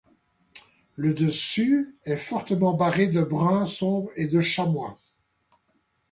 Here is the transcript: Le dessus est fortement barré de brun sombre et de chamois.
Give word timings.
Le 0.95 1.13
dessus 1.13 1.95
est 2.05 2.17
fortement 2.17 2.73
barré 2.73 3.05
de 3.07 3.21
brun 3.21 3.67
sombre 3.67 4.09
et 4.15 4.25
de 4.25 4.41
chamois. 4.41 4.97